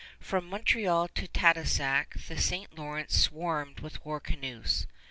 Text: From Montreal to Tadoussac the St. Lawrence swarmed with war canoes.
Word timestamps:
From 0.19 0.49
Montreal 0.49 1.09
to 1.09 1.27
Tadoussac 1.27 2.25
the 2.27 2.35
St. 2.41 2.75
Lawrence 2.75 3.15
swarmed 3.15 3.81
with 3.81 4.03
war 4.03 4.19
canoes. 4.19 4.87